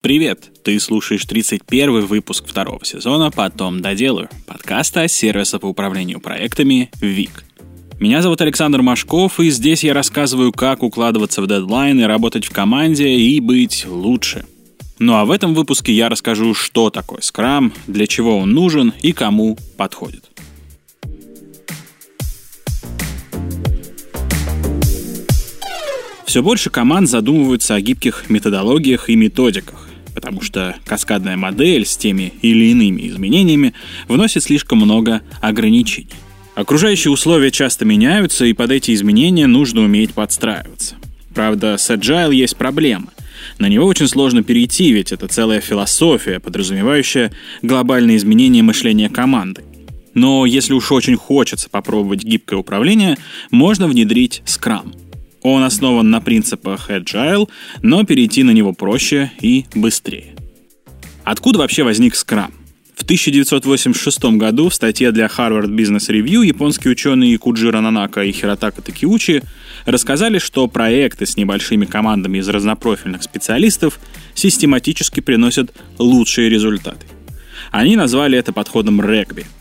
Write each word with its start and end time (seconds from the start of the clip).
Привет! 0.00 0.52
Ты 0.62 0.78
слушаешь 0.78 1.24
31 1.24 2.06
выпуск 2.06 2.46
второго 2.46 2.84
сезона 2.84 3.32
«Потом 3.32 3.82
доделаю» 3.82 4.28
подкаста 4.46 5.08
сервиса 5.08 5.58
по 5.58 5.66
управлению 5.66 6.20
проектами 6.20 6.88
ВИК. 7.00 7.42
Меня 7.98 8.22
зовут 8.22 8.40
Александр 8.40 8.80
Машков, 8.80 9.40
и 9.40 9.50
здесь 9.50 9.82
я 9.82 9.94
рассказываю, 9.94 10.52
как 10.52 10.84
укладываться 10.84 11.42
в 11.42 11.48
дедлайны, 11.48 12.06
работать 12.06 12.44
в 12.44 12.52
команде 12.52 13.08
и 13.08 13.40
быть 13.40 13.86
лучше. 13.88 14.46
Ну 15.00 15.14
а 15.14 15.24
в 15.24 15.32
этом 15.32 15.52
выпуске 15.52 15.92
я 15.92 16.08
расскажу, 16.08 16.54
что 16.54 16.90
такое 16.90 17.20
скрам, 17.20 17.72
для 17.88 18.06
чего 18.06 18.38
он 18.38 18.52
нужен 18.52 18.92
и 19.02 19.12
кому 19.12 19.58
подходит. 19.76 20.30
Все 26.24 26.40
больше 26.40 26.70
команд 26.70 27.08
задумываются 27.08 27.74
о 27.74 27.80
гибких 27.80 28.30
методологиях 28.30 29.10
и 29.10 29.16
методиках 29.16 29.87
потому 30.18 30.42
что 30.42 30.74
каскадная 30.84 31.36
модель 31.36 31.86
с 31.86 31.96
теми 31.96 32.32
или 32.42 32.72
иными 32.72 33.06
изменениями 33.06 33.72
вносит 34.08 34.42
слишком 34.42 34.78
много 34.78 35.22
ограничений. 35.40 36.08
Окружающие 36.56 37.12
условия 37.12 37.52
часто 37.52 37.84
меняются, 37.84 38.44
и 38.44 38.52
под 38.52 38.72
эти 38.72 38.92
изменения 38.94 39.46
нужно 39.46 39.82
уметь 39.82 40.14
подстраиваться. 40.14 40.96
Правда, 41.32 41.76
с 41.76 41.88
Agile 41.88 42.34
есть 42.34 42.56
проблема. 42.56 43.12
На 43.60 43.66
него 43.68 43.86
очень 43.86 44.08
сложно 44.08 44.42
перейти, 44.42 44.90
ведь 44.90 45.12
это 45.12 45.28
целая 45.28 45.60
философия, 45.60 46.40
подразумевающая 46.40 47.30
глобальные 47.62 48.16
изменения 48.16 48.64
мышления 48.64 49.08
команды. 49.08 49.62
Но 50.14 50.46
если 50.46 50.72
уж 50.72 50.90
очень 50.90 51.14
хочется 51.14 51.70
попробовать 51.70 52.24
гибкое 52.24 52.56
управление, 52.56 53.18
можно 53.52 53.86
внедрить 53.86 54.42
Scrum— 54.46 54.92
он 55.42 55.62
основан 55.62 56.10
на 56.10 56.20
принципах 56.20 56.90
Agile, 56.90 57.48
но 57.82 58.04
перейти 58.04 58.42
на 58.42 58.50
него 58.50 58.72
проще 58.72 59.30
и 59.40 59.64
быстрее. 59.74 60.34
Откуда 61.24 61.58
вообще 61.58 61.82
возник 61.82 62.14
Scrum? 62.14 62.52
В 62.94 63.02
1986 63.04 64.24
году 64.36 64.68
в 64.68 64.74
статье 64.74 65.12
для 65.12 65.26
Harvard 65.26 65.68
Business 65.68 66.10
Review 66.10 66.44
японские 66.44 66.92
ученые 66.92 67.38
Куджира 67.38 67.80
Нанака 67.80 68.24
и 68.24 68.32
Хиротака 68.32 68.82
Такиучи 68.82 69.42
рассказали, 69.86 70.38
что 70.38 70.66
проекты 70.66 71.24
с 71.24 71.36
небольшими 71.36 71.84
командами 71.84 72.38
из 72.38 72.48
разнопрофильных 72.48 73.22
специалистов 73.22 74.00
систематически 74.34 75.20
приносят 75.20 75.72
лучшие 75.98 76.48
результаты. 76.48 77.06
Они 77.70 77.94
назвали 77.94 78.36
это 78.36 78.52
подходом 78.52 79.00
регби— 79.00 79.46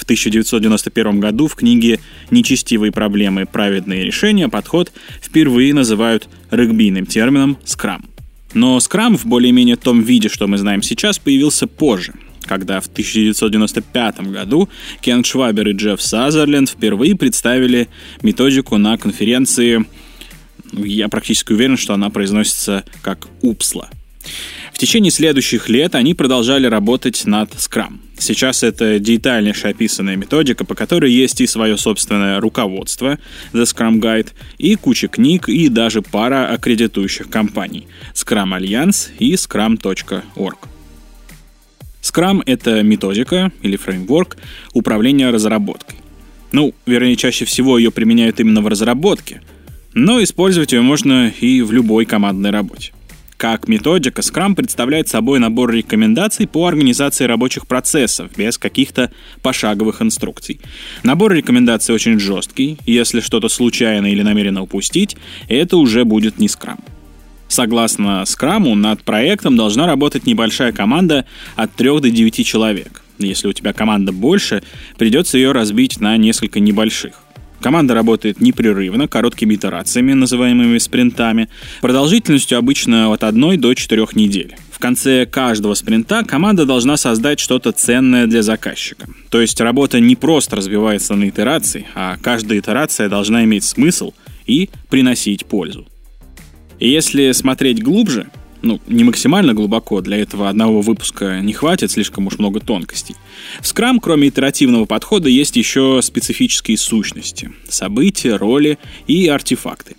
в 0.00 0.04
1991 0.04 1.20
году 1.20 1.46
в 1.46 1.54
книге 1.54 2.00
«Нечестивые 2.30 2.90
проблемы. 2.90 3.44
Праведные 3.44 4.02
решения» 4.02 4.48
подход 4.48 4.92
впервые 5.20 5.74
называют 5.74 6.28
регбийным 6.50 7.04
термином 7.04 7.58
«скрам». 7.64 8.06
Но 8.54 8.80
скрам 8.80 9.16
в 9.18 9.26
более-менее 9.26 9.76
том 9.76 10.02
виде, 10.02 10.28
что 10.28 10.46
мы 10.46 10.56
знаем 10.56 10.82
сейчас, 10.82 11.18
появился 11.18 11.66
позже, 11.66 12.14
когда 12.42 12.80
в 12.80 12.86
1995 12.86 14.20
году 14.32 14.70
Кен 15.02 15.22
Швабер 15.22 15.68
и 15.68 15.72
Джефф 15.72 16.00
Сазерленд 16.00 16.70
впервые 16.70 17.14
представили 17.14 17.88
методику 18.22 18.78
на 18.78 18.96
конференции, 18.96 19.84
я 20.72 21.08
практически 21.08 21.52
уверен, 21.52 21.76
что 21.76 21.92
она 21.92 22.08
произносится 22.08 22.84
как 23.02 23.28
«упсла». 23.42 23.90
В 24.72 24.78
течение 24.78 25.10
следующих 25.10 25.68
лет 25.68 25.94
они 25.94 26.14
продолжали 26.14 26.66
работать 26.66 27.26
над 27.26 27.50
Scrum. 27.52 27.98
Сейчас 28.18 28.62
это 28.62 28.98
детальнейшая 28.98 29.72
описанная 29.72 30.16
методика, 30.16 30.64
по 30.64 30.74
которой 30.74 31.12
есть 31.12 31.40
и 31.40 31.46
свое 31.46 31.76
собственное 31.76 32.40
руководство 32.40 33.18
The 33.52 33.62
Scrum 33.62 34.00
Guide, 34.00 34.28
и 34.58 34.74
куча 34.76 35.08
книг, 35.08 35.48
и 35.48 35.68
даже 35.68 36.02
пара 36.02 36.52
аккредитующих 36.52 37.28
компаний 37.30 37.88
Scrum 38.14 38.58
Alliance 38.58 39.08
и 39.18 39.34
Scrum.org. 39.34 40.58
Scrum— 42.02 42.42
это 42.46 42.82
методика 42.82 43.52
или 43.62 43.76
фреймворк 43.76 44.36
управления 44.72 45.30
разработкой. 45.30 45.98
Ну, 46.52 46.74
вернее, 46.86 47.16
чаще 47.16 47.44
всего 47.44 47.78
ее 47.78 47.90
применяют 47.90 48.40
именно 48.40 48.60
в 48.60 48.66
разработке, 48.66 49.42
но 49.94 50.22
использовать 50.22 50.72
ее 50.72 50.82
можно 50.82 51.28
и 51.28 51.62
в 51.62 51.72
любой 51.72 52.06
командной 52.06 52.50
работе. 52.50 52.92
Как 53.40 53.68
методика, 53.68 54.20
Scrum 54.20 54.54
представляет 54.54 55.08
собой 55.08 55.38
набор 55.38 55.72
рекомендаций 55.72 56.46
по 56.46 56.66
организации 56.66 57.24
рабочих 57.24 57.66
процессов 57.66 58.30
без 58.36 58.58
каких-то 58.58 59.10
пошаговых 59.40 60.02
инструкций. 60.02 60.60
Набор 61.04 61.32
рекомендаций 61.32 61.94
очень 61.94 62.20
жесткий, 62.20 62.76
если 62.84 63.20
что-то 63.20 63.48
случайно 63.48 64.12
или 64.12 64.20
намеренно 64.20 64.60
упустить, 64.60 65.16
это 65.48 65.78
уже 65.78 66.04
будет 66.04 66.38
не 66.38 66.48
Scrum. 66.48 66.80
Согласно 67.48 68.24
Scrum, 68.26 68.74
над 68.74 69.04
проектом 69.04 69.56
должна 69.56 69.86
работать 69.86 70.26
небольшая 70.26 70.72
команда 70.72 71.24
от 71.56 71.74
3 71.74 72.00
до 72.00 72.10
9 72.10 72.46
человек. 72.46 73.00
Если 73.18 73.48
у 73.48 73.54
тебя 73.54 73.72
команда 73.72 74.12
больше, 74.12 74.62
придется 74.98 75.38
ее 75.38 75.52
разбить 75.52 75.98
на 75.98 76.14
несколько 76.18 76.60
небольших. 76.60 77.14
Команда 77.60 77.94
работает 77.94 78.40
непрерывно, 78.40 79.06
короткими 79.06 79.54
итерациями, 79.54 80.14
называемыми 80.14 80.78
спринтами, 80.78 81.48
продолжительностью 81.82 82.58
обычно 82.58 83.12
от 83.12 83.22
1 83.22 83.60
до 83.60 83.74
4 83.74 84.06
недель. 84.14 84.56
В 84.72 84.78
конце 84.78 85.26
каждого 85.26 85.74
спринта 85.74 86.24
команда 86.24 86.64
должна 86.64 86.96
создать 86.96 87.38
что-то 87.38 87.72
ценное 87.72 88.26
для 88.26 88.42
заказчика. 88.42 89.06
То 89.28 89.40
есть 89.40 89.60
работа 89.60 90.00
не 90.00 90.16
просто 90.16 90.56
разбивается 90.56 91.14
на 91.14 91.28
итерации, 91.28 91.86
а 91.94 92.16
каждая 92.16 92.60
итерация 92.60 93.10
должна 93.10 93.44
иметь 93.44 93.64
смысл 93.64 94.14
и 94.46 94.70
приносить 94.88 95.44
пользу. 95.44 95.86
И 96.78 96.88
если 96.88 97.32
смотреть 97.32 97.82
глубже, 97.82 98.30
ну, 98.62 98.80
не 98.86 99.04
максимально 99.04 99.54
глубоко, 99.54 100.00
для 100.00 100.18
этого 100.18 100.48
одного 100.48 100.80
выпуска 100.80 101.40
не 101.40 101.52
хватит, 101.52 101.90
слишком 101.90 102.26
уж 102.26 102.38
много 102.38 102.60
тонкостей. 102.60 103.16
В 103.60 103.64
Scrum, 103.64 103.98
кроме 104.00 104.28
итеративного 104.28 104.84
подхода, 104.84 105.28
есть 105.28 105.56
еще 105.56 106.00
специфические 106.02 106.76
сущности, 106.76 107.52
события, 107.68 108.36
роли 108.36 108.78
и 109.06 109.26
артефакты. 109.28 109.96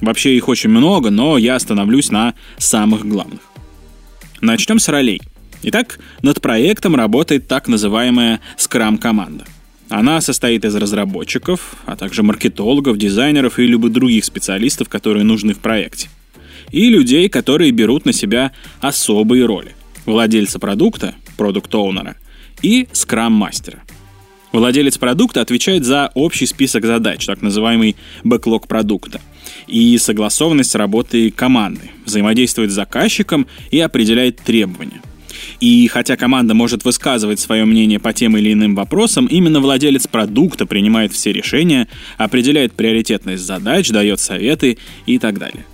Вообще 0.00 0.36
их 0.36 0.48
очень 0.48 0.70
много, 0.70 1.10
но 1.10 1.38
я 1.38 1.56
остановлюсь 1.56 2.10
на 2.10 2.34
самых 2.56 3.06
главных. 3.06 3.40
Начнем 4.40 4.78
с 4.78 4.88
ролей. 4.88 5.20
Итак, 5.62 5.98
над 6.22 6.40
проектом 6.40 6.94
работает 6.94 7.48
так 7.48 7.66
называемая 7.66 8.40
Scrum-команда. 8.56 9.44
Она 9.88 10.20
состоит 10.20 10.64
из 10.64 10.76
разработчиков, 10.76 11.76
а 11.86 11.96
также 11.96 12.22
маркетологов, 12.22 12.98
дизайнеров 12.98 13.58
и 13.58 13.66
любых 13.66 13.92
других 13.92 14.24
специалистов, 14.24 14.88
которые 14.88 15.24
нужны 15.24 15.54
в 15.54 15.58
проекте 15.58 16.08
и 16.70 16.88
людей, 16.88 17.28
которые 17.28 17.70
берут 17.70 18.04
на 18.04 18.12
себя 18.12 18.52
особые 18.80 19.46
роли. 19.46 19.74
Владельца 20.06 20.58
продукта, 20.58 21.14
продукт-оунера, 21.36 22.16
и 22.62 22.88
скрам-мастера. 22.92 23.82
Владелец 24.52 24.96
продукта 24.96 25.42
отвечает 25.42 25.84
за 25.84 26.10
общий 26.14 26.46
список 26.46 26.84
задач, 26.86 27.24
так 27.26 27.42
называемый 27.42 27.96
бэклог 28.24 28.66
продукта, 28.66 29.20
и 29.66 29.98
согласованность 29.98 30.74
работы 30.74 31.30
команды, 31.30 31.90
взаимодействует 32.06 32.70
с 32.70 32.74
заказчиком 32.74 33.46
и 33.70 33.78
определяет 33.78 34.36
требования. 34.36 35.02
И 35.60 35.86
хотя 35.88 36.16
команда 36.16 36.54
может 36.54 36.84
высказывать 36.84 37.40
свое 37.40 37.64
мнение 37.64 37.98
по 37.98 38.12
тем 38.12 38.36
или 38.36 38.52
иным 38.52 38.74
вопросам, 38.74 39.26
именно 39.26 39.60
владелец 39.60 40.06
продукта 40.06 40.66
принимает 40.66 41.12
все 41.12 41.32
решения, 41.32 41.88
определяет 42.16 42.72
приоритетность 42.72 43.42
задач, 43.42 43.88
дает 43.90 44.20
советы 44.20 44.78
и 45.06 45.18
так 45.18 45.38
далее. 45.38 45.64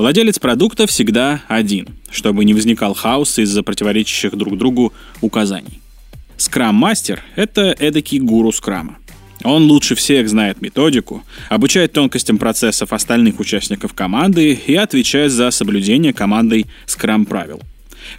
Владелец 0.00 0.38
продукта 0.38 0.86
всегда 0.86 1.42
один, 1.46 1.88
чтобы 2.10 2.46
не 2.46 2.54
возникал 2.54 2.94
хаос 2.94 3.38
из-за 3.38 3.62
противоречащих 3.62 4.34
друг 4.34 4.56
другу 4.56 4.94
указаний. 5.20 5.82
Скрам-мастер— 6.38 7.22
это 7.36 7.76
эдакий 7.78 8.18
гуру 8.18 8.50
скрама. 8.50 8.96
Он 9.44 9.64
лучше 9.64 9.94
всех 9.94 10.26
знает 10.30 10.62
методику, 10.62 11.22
обучает 11.50 11.92
тонкостям 11.92 12.38
процессов 12.38 12.94
остальных 12.94 13.40
участников 13.40 13.92
команды 13.92 14.54
и 14.54 14.74
отвечает 14.74 15.32
за 15.32 15.50
соблюдение 15.50 16.14
командой 16.14 16.64
скрам-правил. 16.86 17.60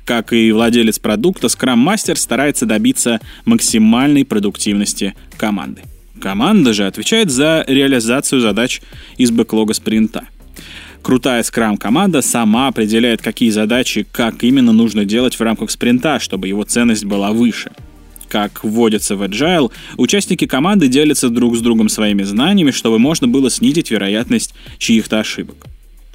Как 0.06 0.33
и 0.33 0.51
владелец 0.51 1.00
продукта, 1.00 1.50
скрам-мастер 1.50 2.15
старается 2.15 2.67
добиться 2.67 3.19
максимальной 3.45 4.23
продуктивности 4.23 5.15
команды. 5.35 5.81
Команда 6.21 6.73
же 6.73 6.85
отвечает 6.85 7.31
за 7.31 7.65
реализацию 7.67 8.39
задач 8.39 8.83
из 9.17 9.31
бэклога 9.31 9.73
спринта— 9.73 10.27
Крутая 11.01 11.42
скрам-команда 11.42 12.21
сама 12.21 12.68
определяет, 12.68 13.21
какие 13.21 13.50
задачи, 13.50 14.06
как 14.12 14.44
именно 14.44 14.71
нужно 14.71 15.03
делать 15.03 15.36
в 15.36 15.42
рамках 15.42 15.71
спринта, 15.71 16.19
чтобы 16.19 16.48
его 16.48 16.63
ценность 16.63 17.06
была 17.06 17.31
выше. 17.31 17.71
Как 18.30 18.63
вводится 18.63 19.15
в 19.15 19.24
Agile, 19.24 19.71
участники 19.98 20.45
команды 20.45 20.88
делятся 20.88 21.30
друг 21.30 21.57
с 21.57 21.59
другом 21.59 21.89
своими 21.89 22.24
знаниями, 22.24 22.71
чтобы 22.71 23.00
можно 23.00 23.27
было 23.27 23.50
снизить 23.50 23.92
вероятность 23.92 24.53
чьих-то 24.77 25.19
ошибок. 25.19 25.65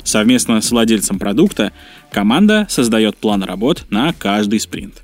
Совместно 0.05 0.61
с 0.61 0.71
владельцем 0.71 1.19
продукта 1.19 1.73
команда 2.12 2.67
создает 2.71 3.17
план 3.17 3.43
работ 3.43 3.87
на 3.91 4.12
каждый 4.12 4.61
спринт. 4.61 5.03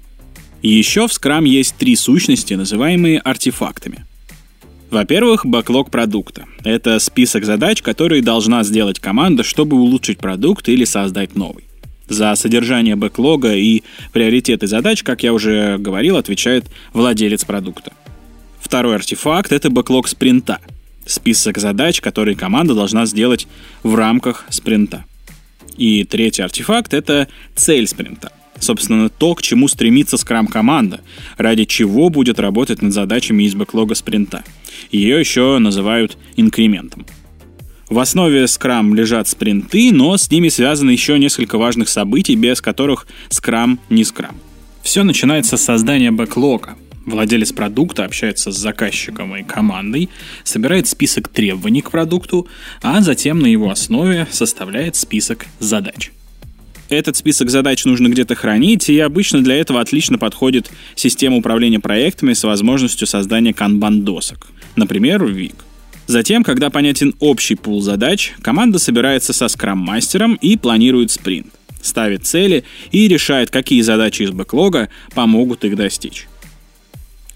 Еще 0.62 1.08
в 1.08 1.10
Scrum 1.10 1.46
есть 1.46 1.74
три 1.76 1.96
сущности, 1.96 2.54
называемые 2.54 3.18
артефактами— 3.18 4.06
во-первых, 4.92 5.46
бэклог 5.46 5.90
продукта. 5.90 6.44
Это 6.64 6.98
список 6.98 7.44
задач, 7.44 7.82
которые 7.82 8.22
должна 8.22 8.62
сделать 8.62 9.00
команда, 9.00 9.42
чтобы 9.42 9.76
улучшить 9.76 10.18
продукт 10.18 10.68
или 10.68 10.84
создать 10.84 11.34
новый. 11.34 11.64
За 12.08 12.34
содержание 12.34 12.94
бэклога 12.94 13.54
и 13.54 13.82
приоритеты 14.12 14.66
задач, 14.66 15.02
как 15.02 15.22
я 15.22 15.32
уже 15.32 15.78
говорил, 15.78 16.18
отвечает 16.18 16.66
владелец 16.92 17.44
продукта. 17.44 17.92
Второй 18.60 18.96
артефакт— 18.96 19.50
это 19.52 19.70
бэклог 19.70 20.06
спринта. 20.08 20.58
Список 21.06 21.58
задач, 21.58 22.00
которые 22.00 22.36
команда 22.36 22.74
должна 22.74 23.06
сделать 23.06 23.48
в 23.82 23.94
рамках 23.94 24.44
спринта. 24.50 25.04
И 25.78 26.04
третий 26.04 26.42
артефакт— 26.42 26.92
это 26.94 27.28
цель 27.54 27.88
спринта. 27.88 28.30
Собственно, 28.62 29.08
то, 29.08 29.34
к 29.34 29.42
чему 29.42 29.66
стремится 29.66 30.16
скрам-команда, 30.16 31.00
ради 31.36 31.64
чего 31.64 32.10
будет 32.10 32.38
работать 32.38 32.80
над 32.80 32.92
задачами 32.92 33.42
из 33.42 33.56
бэклога 33.56 33.96
спринта. 33.96 34.44
Ее 34.92 35.18
еще 35.18 35.58
называют 35.58 36.16
инкрементом. 36.36 37.04
В 37.88 37.98
основе 37.98 38.44
Scrum 38.44 38.94
лежат 38.94 39.26
спринты, 39.26 39.90
но 39.92 40.16
с 40.16 40.30
ними 40.30 40.48
связаны 40.48 40.92
еще 40.92 41.18
несколько 41.18 41.58
важных 41.58 41.88
событий, 41.88 42.36
без 42.36 42.60
которых 42.60 43.08
Scrum 43.30 43.80
не 43.90 44.02
Scrum. 44.02 44.36
Все 44.84 45.02
начинается 45.02 45.56
с 45.56 45.64
создания 45.64 46.12
бэклога. 46.12 46.76
Владелец 47.04 47.50
продукта 47.50 48.04
общается 48.04 48.52
с 48.52 48.56
заказчиком 48.56 49.34
и 49.34 49.42
командой, 49.42 50.08
собирает 50.44 50.86
список 50.86 51.26
требований 51.26 51.82
к 51.82 51.90
продукту, 51.90 52.46
а 52.80 53.00
затем 53.00 53.40
на 53.40 53.46
его 53.46 53.70
основе 53.70 54.28
составляет 54.30 54.94
список 54.94 55.46
задач. 55.58 56.12
Этот 56.92 57.16
список 57.16 57.48
задач 57.48 57.86
нужно 57.86 58.08
где-то 58.08 58.34
хранить, 58.34 58.90
и 58.90 58.98
обычно 58.98 59.42
для 59.42 59.54
этого 59.54 59.80
отлично 59.80 60.18
подходит 60.18 60.70
система 60.94 61.38
управления 61.38 61.80
проектами 61.80 62.34
с 62.34 62.44
возможностью 62.44 63.06
создания 63.06 63.54
канбан-досок, 63.54 64.48
например, 64.76 65.24
Вик. 65.24 65.54
Затем, 66.06 66.44
когда 66.44 66.68
понятен 66.68 67.14
общий 67.18 67.54
пул 67.54 67.80
задач, 67.80 68.34
команда 68.42 68.78
собирается 68.78 69.32
со 69.32 69.48
скрам-мастером 69.48 70.34
и 70.34 70.58
планирует 70.58 71.10
спринт, 71.10 71.46
ставит 71.80 72.26
цели 72.26 72.64
и 72.90 73.08
решает, 73.08 73.48
какие 73.48 73.80
задачи 73.80 74.24
из 74.24 74.30
бэклога 74.30 74.90
помогут 75.14 75.64
их 75.64 75.76
достичь. 75.76 76.26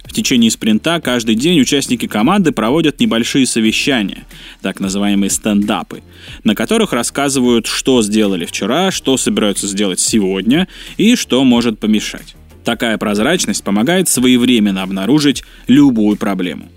В 0.07 0.13
течение 0.13 0.51
спринта 0.51 1.01
каждый 1.01 1.35
день 1.35 1.61
участники 1.61 2.07
команды 2.07 2.53
проводят 2.53 3.01
небольшие 3.01 3.45
совещания, 3.47 4.25
так 4.63 4.81
называемые 4.81 5.31
стендапы, 5.31 6.03
на 6.45 6.55
которых 6.55 6.93
рассказывают, 6.93 7.67
что 7.67 8.03
сделали 8.03 8.47
вчера, 8.47 8.91
что 8.91 9.17
собираются 9.17 9.67
сделать 9.67 10.01
сегодня 10.01 10.69
и 10.97 11.17
что 11.17 11.45
может 11.45 11.79
помешать. 11.79 12.37
Такая 12.65 12.99
прозрачность 12.99 13.63
помогает 13.63 14.09
своевременно 14.09 14.83
обнаружить 14.83 15.45
любую 15.67 16.17
проблему. 16.17 16.69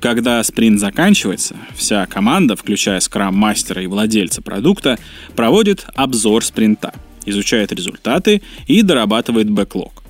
Когда 0.00 0.42
спринт 0.44 0.78
заканчивается, 0.78 1.56
вся 1.74 2.06
команда, 2.06 2.54
включая 2.54 3.00
скрам-мастера 3.00 3.82
и 3.82 3.86
владельца 3.86 4.42
продукта, 4.42 4.98
проводит 5.34 5.86
обзор 5.94 6.44
спринта, 6.44 6.94
изучает 7.24 7.72
результаты 7.72 8.42
и 8.66 8.82
дорабатывает 8.82 9.50
бэклог. 9.50 10.05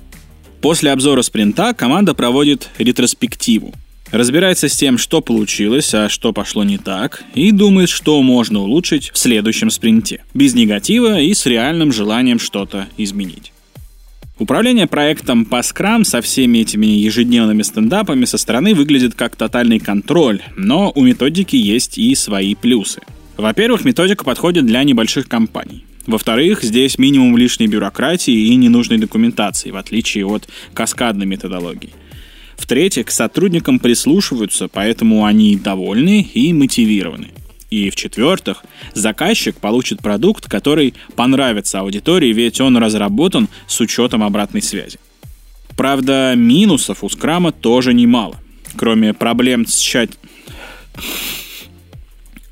После 0.61 0.91
обзора 0.91 1.21
спринта 1.21 1.73
команда 1.73 2.13
проводит 2.13 2.69
ретроспективу, 2.77 3.73
разбирается 4.11 4.67
с 4.67 4.75
тем, 4.75 4.97
что 4.97 5.21
получилось, 5.21 5.93
а 5.93 6.09
что 6.09 6.33
пошло 6.33 6.63
не 6.63 6.77
так, 6.77 7.23
и 7.35 7.51
думает, 7.51 7.89
что 7.89 8.21
можно 8.21 8.61
улучшить 8.61 9.11
в 9.13 9.17
следующем 9.17 9.69
спринте, 9.69 10.23
без 10.33 10.55
негатива 10.55 11.19
и 11.19 11.33
с 11.33 11.45
реальным 11.45 11.91
желанием 11.91 12.39
что-то 12.39 12.87
изменить. 12.97 13.53
Управление 14.39 14.85
проектом 14.85 15.45
по 15.45 15.61
Scrum 15.61 16.03
со 16.03 16.21
всеми 16.21 16.59
этими 16.59 16.85
ежедневными 16.85 17.63
стендапами 17.63 18.25
со 18.25 18.37
стороны 18.37 18.75
выглядит 18.75 19.15
как 19.15 19.35
тотальный 19.35 19.79
контроль, 19.79 20.41
но 20.55 20.91
у 20.93 21.01
методики 21.01 21.55
есть 21.55 21.97
и 21.97 22.13
свои 22.13 22.53
плюсы. 22.53 23.01
Во-первых, 23.35 23.83
методика 23.83 24.23
подходит 24.23 24.65
для 24.65 24.83
небольших 24.83 25.27
компаний. 25.27 25.85
Во-вторых, 26.07 26.63
здесь 26.63 26.97
минимум 26.97 27.37
лишней 27.37 27.67
бюрократии 27.67 28.33
и 28.33 28.55
ненужной 28.55 28.97
документации, 28.97 29.71
в 29.71 29.75
отличие 29.75 30.25
от 30.25 30.47
каскадной 30.73 31.25
методологии. 31.25 31.91
В-третьих, 32.55 33.07
к 33.07 33.11
сотрудникам 33.11 33.77
прислушиваются, 33.77 34.69
поэтому 34.69 35.25
они 35.25 35.57
довольны 35.57 36.21
и 36.21 36.53
мотивированы. 36.53 37.31
И 37.69 37.89
в-четвертых, 37.89 38.63
заказчик 38.93 39.57
получит 39.57 39.99
продукт, 39.99 40.49
который 40.49 40.93
понравится 41.17 41.81
аудитории, 41.81 42.31
ведь 42.31 42.61
он 42.61 42.77
разработан 42.77 43.49
с 43.67 43.79
учетом 43.81 44.23
обратной 44.23 44.61
связи. 44.61 44.99
Правда, 45.75 46.33
минусов 46.35 47.03
у 47.03 47.09
скрама 47.09 47.51
тоже 47.51 47.93
немало. 47.93 48.37
Кроме 48.77 49.13
проблем 49.13 49.67
с 49.67 49.77
тщат... 49.77 50.11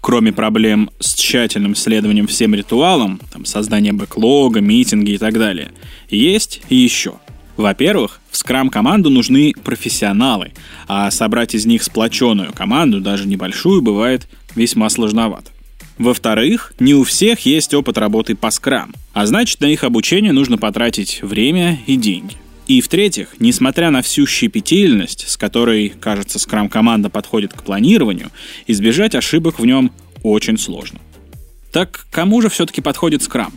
Кроме 0.05 0.31
проблем 0.31 0.91
с 0.99 1.15
тщательным 1.15 1.73
исследованием 1.73 2.27
всем 2.27 2.53
ритуалам, 2.53 3.19
там, 3.33 3.43
создание 3.43 3.91
бэклога, 3.91 4.61
митинги 4.61 5.13
и 5.13 5.17
так 5.17 5.33
далее, 5.33 5.71
есть 6.11 6.61
еще. 6.69 7.15
Во-первых, 7.57 8.21
в 8.29 8.37
скрам-команду 8.37 9.09
нужны 9.09 9.53
профессионалы, 9.63 10.51
а 10.87 11.09
собрать 11.09 11.55
из 11.55 11.65
них 11.65 11.81
сплоченную 11.81 12.53
команду, 12.53 13.01
даже 13.01 13.27
небольшую, 13.27 13.81
бывает 13.81 14.27
весьма 14.53 14.89
сложновато. 14.89 15.49
Во-вторых, 15.97 16.73
не 16.77 16.93
у 16.93 17.03
всех 17.03 17.39
есть 17.47 17.73
опыт 17.73 17.97
работы 17.97 18.35
по 18.35 18.51
скрам, 18.51 18.93
а 19.11 19.25
значит 19.25 19.59
на 19.59 19.65
их 19.65 19.83
обучение 19.83 20.33
нужно 20.33 20.59
потратить 20.59 21.23
время 21.23 21.79
и 21.87 21.95
деньги. 21.95 22.35
И 22.67 22.81
в-третьих, 22.81 23.35
несмотря 23.39 23.91
на 23.91 24.01
всю 24.01 24.25
щепетильность, 24.25 25.29
с 25.29 25.37
которой, 25.37 25.89
кажется, 25.89 26.39
скрам-команда 26.39 27.09
подходит 27.09 27.53
к 27.53 27.63
планированию, 27.63 28.31
избежать 28.67 29.15
ошибок 29.15 29.59
в 29.59 29.65
нем 29.65 29.91
очень 30.23 30.57
сложно. 30.57 30.99
Так 31.71 32.07
кому 32.11 32.41
же 32.41 32.49
все-таки 32.49 32.81
подходит 32.81 33.21
скрам? 33.21 33.53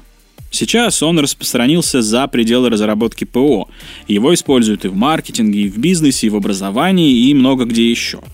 Сейчас 0.50 1.02
он 1.02 1.18
распространился 1.18 2.02
за 2.02 2.26
пределы 2.26 2.70
разработки 2.70 3.24
ПО. 3.24 3.68
Его 4.06 4.34
используют 4.34 4.84
и 4.84 4.88
в 4.88 4.94
маркетинге, 4.94 5.62
и 5.62 5.68
в 5.68 5.78
бизнесе, 5.78 6.26
и 6.26 6.30
в 6.30 6.36
образовании, 6.36 7.28
и 7.28 7.34
много 7.34 7.64
где 7.64 7.90
еще– 7.90 8.20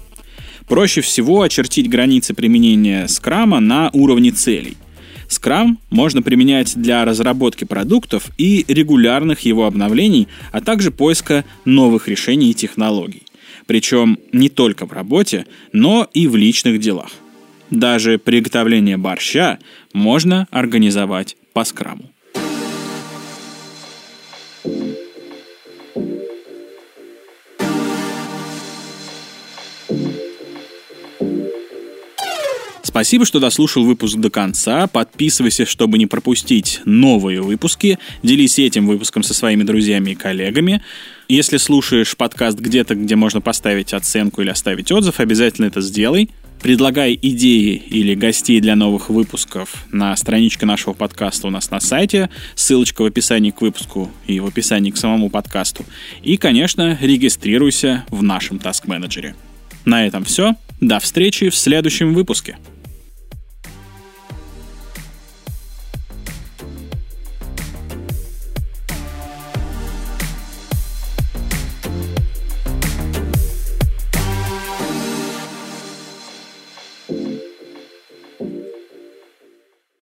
Проще 0.68 1.02
всего 1.02 1.42
очертить 1.42 1.90
границы 1.90 2.32
применения 2.32 3.06
скрама 3.08 3.60
на 3.60 3.90
уровне 3.92 4.30
целей. 4.30 4.76
Скрам 5.34 5.80
можно 5.90 6.22
применять 6.22 6.76
для 6.76 7.04
разработки 7.04 7.64
продуктов 7.64 8.30
и 8.38 8.64
регулярных 8.68 9.40
его 9.40 9.66
обновлений, 9.66 10.28
а 10.52 10.60
также 10.60 10.92
поиска 10.92 11.44
новых 11.64 12.06
решений 12.06 12.52
и 12.52 12.54
технологий. 12.54 13.24
Причем 13.66 14.20
не 14.30 14.48
только 14.48 14.86
в 14.86 14.92
работе, 14.92 15.46
но 15.72 16.08
и 16.14 16.28
в 16.28 16.36
личных 16.36 16.78
делах. 16.78 17.10
Даже 17.70 18.18
приготовление 18.18 18.96
борща 18.96 19.58
можно 19.92 20.46
организовать 20.52 21.36
по 21.52 21.64
скраму. 21.64 22.13
Спасибо, 32.94 33.26
что 33.26 33.40
дослушал 33.40 33.82
выпуск 33.82 34.18
до 34.18 34.30
конца. 34.30 34.86
Подписывайся, 34.86 35.66
чтобы 35.66 35.98
не 35.98 36.06
пропустить 36.06 36.80
новые 36.84 37.42
выпуски. 37.42 37.98
Делись 38.22 38.60
этим 38.60 38.86
выпуском 38.86 39.24
со 39.24 39.34
своими 39.34 39.64
друзьями 39.64 40.12
и 40.12 40.14
коллегами. 40.14 40.80
Если 41.28 41.56
слушаешь 41.56 42.16
подкаст 42.16 42.56
где-то, 42.56 42.94
где 42.94 43.16
можно 43.16 43.40
поставить 43.40 43.92
оценку 43.92 44.42
или 44.42 44.50
оставить 44.50 44.92
отзыв, 44.92 45.18
обязательно 45.18 45.66
это 45.66 45.80
сделай. 45.80 46.30
Предлагай 46.62 47.18
идеи 47.20 47.82
или 47.90 48.14
гостей 48.14 48.60
для 48.60 48.76
новых 48.76 49.10
выпусков 49.10 49.86
на 49.90 50.14
страничке 50.14 50.64
нашего 50.64 50.92
подкаста 50.92 51.48
у 51.48 51.50
нас 51.50 51.72
на 51.72 51.80
сайте. 51.80 52.30
Ссылочка 52.54 53.02
в 53.02 53.06
описании 53.06 53.50
к 53.50 53.60
выпуску 53.60 54.08
и 54.28 54.38
в 54.38 54.46
описании 54.46 54.92
к 54.92 54.96
самому 54.96 55.30
подкасту. 55.30 55.84
И, 56.22 56.36
конечно, 56.36 56.96
регистрируйся 57.00 58.04
в 58.10 58.22
нашем 58.22 58.58
Task 58.58 58.86
Manager. 58.86 59.34
На 59.84 60.06
этом 60.06 60.22
все. 60.22 60.54
До 60.80 61.00
встречи 61.00 61.48
в 61.48 61.56
следующем 61.56 62.14
выпуске. 62.14 62.56